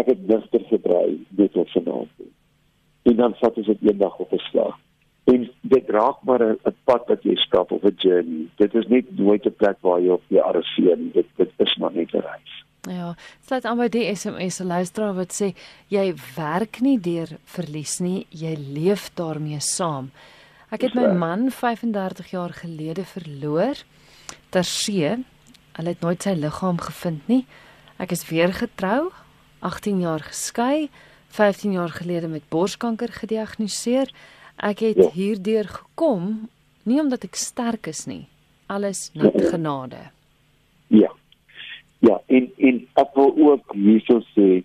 [0.00, 2.28] ek het nigter gebrei dit tot naam toe.
[3.08, 4.76] En dan vat dit eendag op 'n slag.
[5.24, 8.46] En dit raak maar 'n pad wat jy stap of 'n journey.
[8.56, 11.12] Dit is net nooit 'n plek waar jy op jy arriveer nie.
[11.12, 12.64] Dit dit is maar net 'n reis.
[12.88, 13.12] Ja,
[13.44, 15.50] sluit aan by die SMS se luisteraar wat sê
[15.92, 20.08] jy werk nie deur verlies nie, jy leef daarmee saam.
[20.72, 23.82] Ek het my man 35 jaar gelede verloor
[24.54, 25.10] ter see.
[25.76, 27.42] Hulle het nooit sy liggaam gevind nie.
[28.00, 29.10] Ek is weer getrou,
[29.66, 30.88] 18 jaar geskei,
[31.36, 34.08] 15 jaar gelede met borskanker gediagnoseer.
[34.56, 35.10] Ek het ja.
[35.12, 36.48] hierdeur gekom
[36.88, 38.24] nie omdat ek sterk is nie,
[38.72, 40.00] alles net genade.
[40.08, 40.19] Ja.
[42.00, 44.62] Ja, en en ek wil ook hierso sê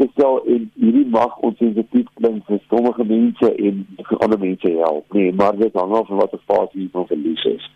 [0.00, 5.06] gestel en hierdie mag ons sensitief klink vir sommige mense en vir ander mense help.
[5.16, 7.70] Nee, maar dit hang af van wat 'n fase van verlies is.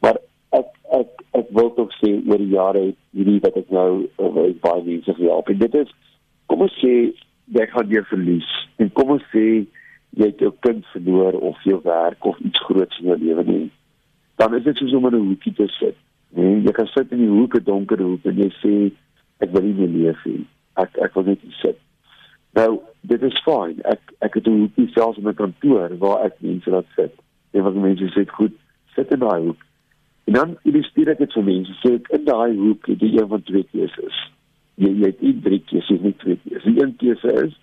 [0.00, 0.20] Maar
[0.58, 0.68] ek
[1.00, 2.84] ek ek wil tog sê oor die jare
[3.16, 5.48] hierdie wat ek nou oor baie mense gehelp.
[5.48, 5.90] En dit is
[6.46, 6.94] kom ons sê
[7.58, 8.50] jy gaan weer verlies.
[8.76, 9.66] En kom ons sê
[10.18, 13.70] jy het jou kind verloor of jou werk of iets groots in jou lewe nie.
[14.36, 15.96] Dan is dit soos om in 'n hoekie te sit
[16.30, 18.74] Nee, jy kan sit in die hoek, 'n donker hoek en jy sê
[19.42, 20.46] ek wil nie meer leef nie.
[20.76, 21.78] Ek ek wil net sit.
[22.54, 23.80] Nou, dit is fyn.
[23.84, 27.14] Ek ek het 'n hoekie selfs in my kantoor waar ek mense laat sit.
[27.52, 28.52] En wat mense sê, goed,
[28.94, 29.62] sit in daai hoek.
[30.26, 31.72] En dan illustreer ek dit vir mense.
[31.82, 34.16] Sê ek in daai hoek het jy een van twee keuses.
[34.76, 36.64] Jy jy het nie drie keuses nie, twee keuses.
[36.64, 37.58] Die een keuse is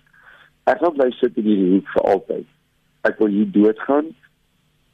[0.64, 2.46] ek gaan bly sit in hierdie hoek vir altyd.
[3.04, 4.14] Ek wil hier doodgaan.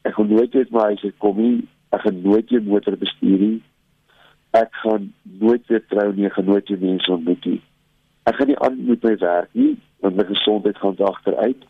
[0.05, 3.61] Ek gaan nooit uit my huis kom nie ek gaan nooit weer motor bestuur nie.
[4.55, 7.61] Ek gaan nooit weer trou nie, ek gaan nooit weer mense ontmoet nie.
[8.31, 11.65] Ek gaan nie aan met my werk nie, want my gesondheid gaan agteruit.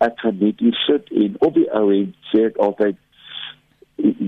[0.00, 2.98] Ek gaan net hier sit en op die ou end sê ek altyd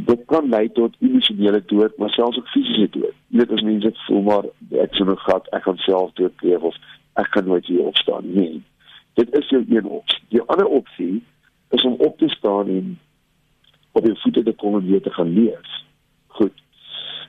[0.08, 3.14] dit kan lei tot emosionele dood, maar selfs ook fisiese dood.
[3.32, 4.48] Jy weet as mense voel maar
[4.84, 6.76] ek sou gehad, ek gaan self dood leef of
[7.20, 8.60] ek kan nooit weer opstaan nie.
[9.20, 10.20] Dit is jou een opsie.
[10.32, 11.22] Die ander opsie
[11.76, 12.92] is om op te staan en
[13.92, 15.72] op jou voete te kom en weer te gaan leef.
[16.26, 16.62] Goed.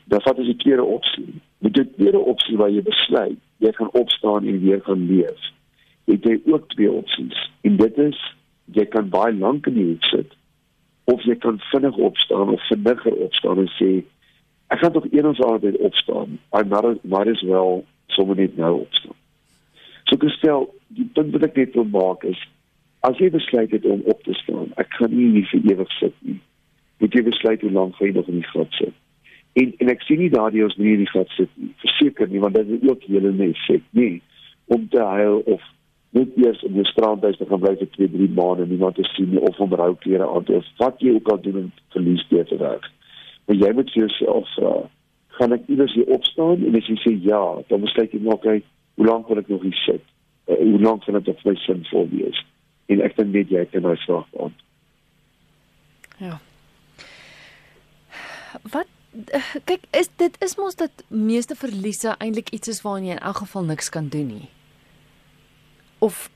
[0.06, 1.42] Dan vat jy 'n tweede opsie.
[1.58, 5.42] Met die tweede opsie waar jy besluit jy gaan opstaan en weer gaan leef.
[6.06, 7.52] Het jy ook twee opsies.
[7.62, 10.32] En dit is jy kan baie lank in die hoek sit
[11.04, 14.04] of jy kan vinnig opstaan of vinniger opstaan en sê
[14.68, 16.40] ek gaan tog eendag altyd opstaan.
[16.56, 19.16] I might might as well sommer net nou opstaan.
[20.04, 22.40] So gestel, die punt wat ek net wil maak is
[23.00, 26.40] as jy besluit het om op te staan, ek gaan nie vir ewig sit nie
[27.00, 28.96] moet jy besluit hoe lank jy nog in die gat sit.
[29.54, 31.70] En en ek sien nie daardie ons nie in die gat sit nie.
[31.84, 34.22] Verseker nie want dit is ook hele net sê nie
[34.74, 35.66] om te huil of
[36.18, 39.06] net eers in die strandhuis te gaan bly vir 2, 3 maande en niemand te
[39.12, 42.26] sien nie of om rouklere aan te of wat jy ook al doen om verlies
[42.30, 42.88] te te werk.
[43.46, 44.74] Maar jy moet vir jouself vra,
[45.38, 48.66] gaan ek iewers hier opstaan en as jy sê ja, dan besluit jy maar kyk,
[48.98, 50.06] hoe lank wil ek nog hier sit?
[50.48, 52.42] Uh, hoe lank gaan dit op my sinvol wees?
[52.94, 54.66] En ek dink net jy kan my vraag beantwoord.
[56.22, 56.40] Ja
[58.72, 58.88] wat
[59.66, 63.44] kyk is dit is mos dat meeste verliese eintlik iets is waaraan jy in elk
[63.46, 64.50] geval niks kan doen nie.
[66.00, 66.30] Of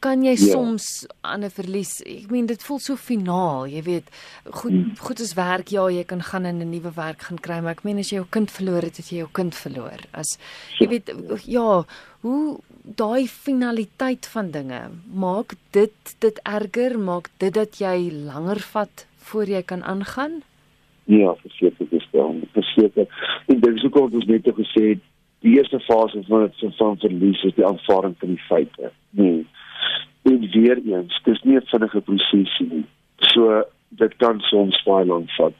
[0.00, 0.52] kan jy ja.
[0.52, 4.08] soms aan 'n verlies, ek meen dit voel so finaal, jy weet,
[4.44, 4.96] goed hmm.
[4.98, 7.84] goed is werk, ja, jy kan gaan in 'n nuwe werk gaan kry, maar ek
[7.84, 10.00] meen as jy jou kind verloor het, het jy jou kind verloor.
[10.12, 10.38] As
[10.80, 11.12] jy weet
[11.44, 11.84] ja,
[12.20, 19.06] hoe daai finaliteit van dinge maak dit dit erger, maak dit dat jy langer vat
[19.28, 20.42] voor jy kan aangaan?
[21.06, 23.06] Ja, verseker gestel, verseker.
[23.46, 24.96] En dit is ook al ons net gesê
[25.44, 28.90] die eerste fase van van, van verlies is die aanvaarding van die feite.
[29.10, 29.46] Nee.
[30.22, 32.84] En weer eens, dis nie 'n vinnige proses nie.
[33.16, 35.54] So dit kan soms baie lank vat.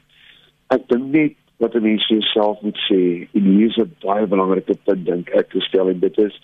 [0.67, 4.27] Ek dink net wat 'n mens vir jouself moet sê, en hier is 'n baie
[4.27, 6.39] belangrike punt dink ek te stel en dit is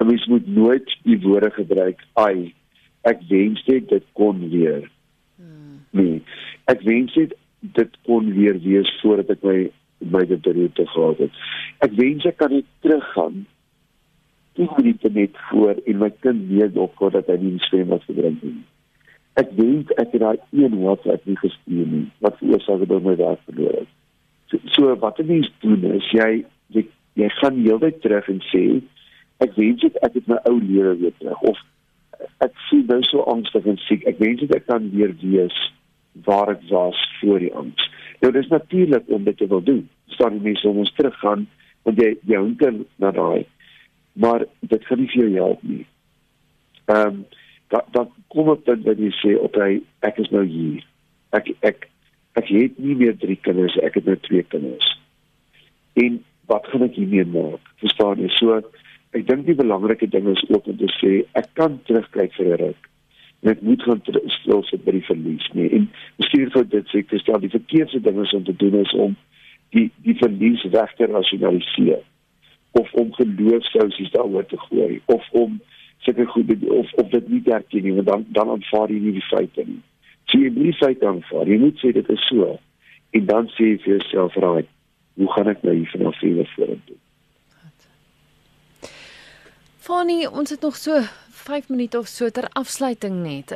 [0.00, 2.54] 'n mens moet nooit die woorde gebruik ai
[3.02, 4.90] ek wens dit dit kon weer.
[5.36, 5.78] Hmm.
[5.90, 6.22] Nee,
[6.64, 9.56] ek wens dit dit kon weer wees voordat ek my
[10.10, 11.34] my dit te gehad het.
[11.86, 13.44] Ek wens ek kan net teruggaan.
[14.58, 18.02] Ek moet dit net voor en my kind weet nog voordat hy nie swem wat
[18.08, 18.58] gedrink het.
[19.40, 23.44] Ek wens ek het daai een WhatsApp nie gestuur nie wat veroorsaak dat my werk
[23.46, 23.92] verloor het.
[24.50, 26.44] So, so wat 'n mens doen is jy
[26.74, 28.82] jy, jy gaan heeltyd terug en sê
[29.38, 31.58] ek wens ek het my ou lewe weer terug of
[32.38, 34.04] ek voel nou so angstig en siek.
[34.06, 35.72] Ek wens ek kan weer wees
[36.12, 37.90] waar ek was voor die angs.
[38.20, 39.88] Nou dis natuurlik om dit te wil doen.
[40.06, 41.46] Staan die mense om ons teruggaan
[41.82, 43.46] want jy jy hunker na daai.
[44.12, 45.86] Maar dit gaan nie vir jou help nie.
[46.86, 47.24] Ehm um,
[47.72, 50.84] dat dat kom op dat jy sê op hy ek is nou hier.
[51.32, 51.88] Ek ek
[52.36, 54.86] ek het nie meer drie kinders, ek het nou twee kinders.
[55.96, 56.20] En
[56.52, 57.72] wat gaan ek hiermee maak?
[57.80, 58.28] Verstaan jy?
[58.36, 58.60] So
[59.16, 62.60] ek dink die belangrike ding is ook om te sê ek kan terugkyk vir 'n
[62.66, 62.91] ruk
[63.42, 64.00] net moet gaan
[64.38, 65.88] stil sit by die verlies nie en
[66.22, 69.16] bestuur vir dit sê ek stel die verkeerde ding is om te doen is om
[69.74, 72.02] die die verlies weg te rasionaliseer
[72.72, 75.00] of om geloofsousies daaroor te gooi.
[75.04, 75.60] Of om
[75.98, 79.28] seker goed of of dit nie erken nie want dan dan aanvaar jy nie die
[79.28, 79.80] feite nie.
[80.24, 81.48] So jy moet die feite aanvaar.
[81.48, 82.56] Jy moet sê dit is so.
[83.12, 84.66] En dan sê jy vir jouself raai
[85.20, 87.01] hoe gaan ek nou hier vanaf hier vorentoe
[89.82, 91.00] Fanny, ons het nog so
[91.42, 93.50] 5 minute of so ter afsluiting net.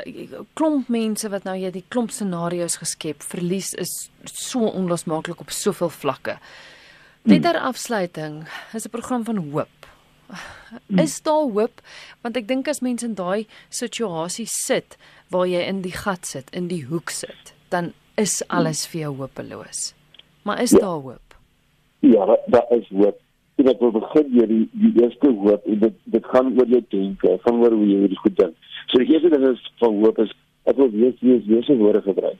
[0.59, 3.23] Klomp mense wat nou hier die klomp scenario's geskep.
[3.23, 3.93] Verlies is
[4.27, 6.35] so onlosmaaklik op soveel vlakke.
[7.31, 8.41] Net ter afsluiting,
[8.75, 9.87] is 'n program van hoop.
[11.07, 11.81] Is daar hoop?
[12.23, 14.97] Want ek dink as mense in daai situasie sit
[15.31, 19.17] waar jy in die gat sit, in die hoek sit, dan is alles vir jou
[19.17, 19.95] hopeloos.
[20.43, 20.79] Maar is ja.
[20.79, 21.35] daar hoop?
[22.01, 23.21] Ja, daar is hoop
[23.67, 26.83] en ek wil begin hier die, die eerste hoop en dit dit gaan oor jou
[26.95, 28.69] denke, gaan oor hoe jy hierdie goed dink.
[28.93, 30.35] So die eerste ding is van hoop is
[30.71, 32.39] ek wil weet wie is Jesus woorde gebruik.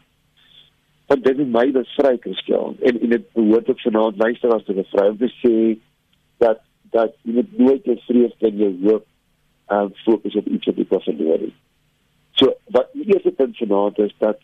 [1.11, 4.79] Want dit is my bevry Christian en en dit behoort ook vanaand luister as te
[4.79, 5.55] bevry om te sê
[6.45, 6.63] dat
[6.95, 9.07] dat jy moet nooit jou vrees en jou hoop
[9.75, 11.61] aan uh, fokus op iets wat jy verloor het.
[12.39, 14.39] So wat die eerste punt vanaand is dat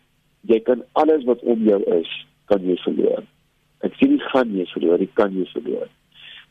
[0.50, 2.10] jy kan alles wat om jou is,
[2.50, 3.22] kan jy verloor.
[3.86, 5.90] Ek sê nie gaan jy verloor, jy kan jy verloor.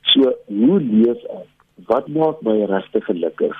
[0.01, 1.49] So hoe leef ek?
[1.87, 3.57] Wat maak my regtig gelukkig?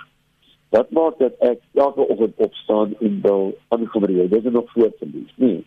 [0.71, 4.27] Wat maak dat ek elke oggend opstaan en wil aangebrei?
[4.27, 5.63] Dit is nog voor te lees, nee.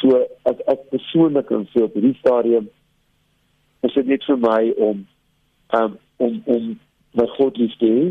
[0.00, 2.68] So as ek persoonlik kan sê op hierdie stadium
[3.86, 5.04] is dit net vir my om
[5.78, 6.72] um, om om
[7.18, 8.06] my God lief te hê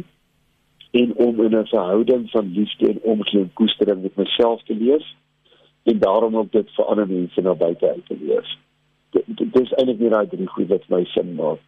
[1.01, 5.03] en om in 'n verhouding van liefde en omgee en koestering met myself te leef
[5.83, 8.47] en daarom ook dit vir ander mense na buite uit te leef.
[9.11, 11.61] Dit is eintlik nie daai drie goed wat my sin maak.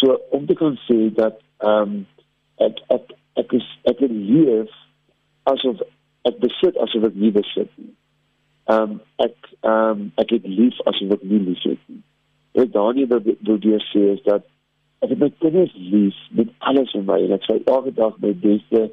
[0.00, 2.06] So om te kan sê dat ehm um,
[2.66, 4.70] ek ek ek is ek het leef
[5.52, 5.82] asof
[6.28, 7.92] ek besit asof ek nie besit nie.
[8.70, 12.02] Ehm um, ek ehm um, ek het lief asof ek nie lief het nie.
[12.58, 14.46] Wat Daniel wil wil jy sê is dat
[15.00, 18.32] ek het my kinders lief met alles in my en ek sal elke dag my
[18.46, 18.88] beste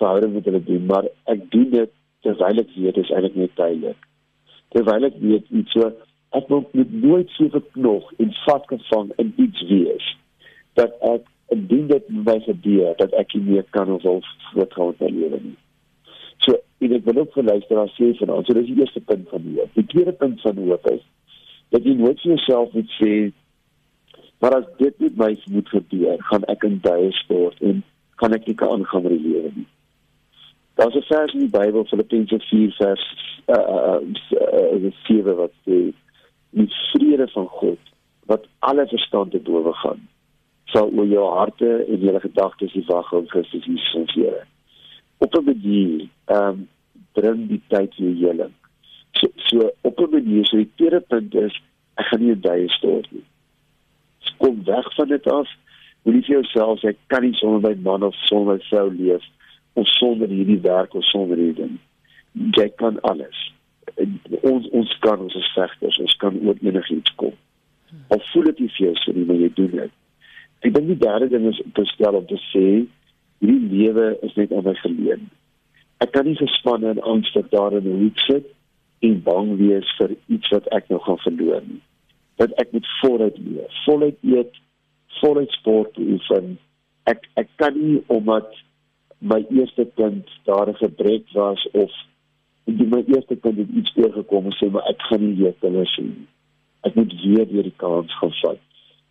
[0.00, 1.90] verhouding met hulle doen, maar ek doen dit
[2.24, 4.06] terwyl ek weet dit is eintlik net tydelik.
[4.74, 5.90] Terwyl ek weet iets so
[6.38, 10.06] ek wil nooit so geknog en vasgevang in iets wees
[10.78, 14.22] dat ek indien dit my gebeur dat ek nie meer kan of wil
[14.54, 15.56] met my lewe nie.
[16.46, 19.48] So, en ek wil ook vir luisteraars sê vanaand, so dis die eerste punt van
[19.54, 19.74] hoop.
[19.74, 21.02] Die tweede punt van hoop is
[21.74, 23.14] dat jy nooit vir jouself moet sê
[24.40, 27.82] maar as dit met my moet gebeur, gaan ek in duie stort en
[28.22, 29.66] kan ek nie kan aangaan met die lewe nie.
[30.80, 33.04] Daar's 'n vers in die Bybel, Filippense 4 vers
[33.46, 34.00] uh uh,
[34.40, 35.92] uh, uh 7 wat sê
[36.50, 37.92] die vrede van God
[38.30, 40.08] wat alle verstand te bowe gaan
[40.72, 44.44] sal oor jou harte en jou gedagtes die wag op Christus Jesus ons Here.
[45.18, 46.68] Op 'n manier ehm um,
[47.12, 48.54] bring die tyd jou heling.
[49.12, 51.60] So, so op 'n manier so die tweede punt is
[51.94, 53.24] ek gaan nie duie stort nie.
[54.38, 55.48] Kom weg van dit af.
[56.02, 59.24] Moenie vir jouself sê ek kan nie sonder my man of sonder my vrou leef
[59.72, 61.78] of sonder hierdie werk of sonder hierdie ding.
[62.32, 63.52] Jy kan alles.
[64.42, 67.34] Ons ons kan ons is vegters, ons kan oor enigiets kom.
[68.14, 69.92] Al voel dit nie vir jou so nie, maar jy doen dit.
[70.60, 72.64] Ek dink die derde ding is om te stel om te sê
[73.40, 75.28] hierdie lewe is net aan my geleen.
[76.04, 78.46] Ek kan nie gespanne en angstig daar in 'n hoek sit
[79.08, 81.80] en bang wees vir iets wat ek nou gaan verloor nie.
[82.36, 84.52] Dat ek moet voluit leef, voluit eet,
[85.20, 86.58] voluit sport oefen.
[87.04, 88.48] Ek ek kan nie omdat
[89.20, 91.92] my eerste kind daar 'n gebrek was of
[92.64, 95.94] die my eerste kind het iets oorgekom en sê maar ek gaan nie weer kinders
[95.94, 96.26] sien.
[96.86, 98.60] Ek moet weer weer die kans gaan vat.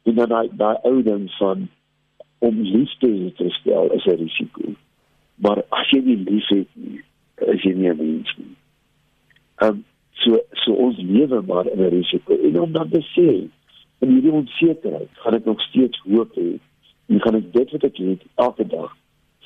[0.07, 1.67] En dan daai daai ou ding van
[2.39, 4.73] om liefde te stel is 'n risiko.
[5.35, 7.01] Maar as jy nie lief het nie,
[7.37, 8.55] is jy nie 'n mens nie.
[9.61, 13.29] Ehm um, so so ons lewe maar in 'n risiko en om dan te sê
[13.99, 16.59] in hierdie onsekerheid gaan ek nog steeds hoop hê
[17.07, 18.95] en gaan ek dit wat ek het elke dag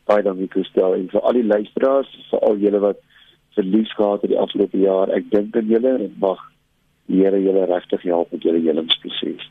[0.07, 2.97] Baie dankie Christel en vir al die luisteraars, vir al julle wat
[3.55, 5.09] verlies gehad het die afgelope jaar.
[5.11, 6.51] Ek dink aan julle en mag
[7.07, 9.49] die Here julle regtig help met julle helingsproses.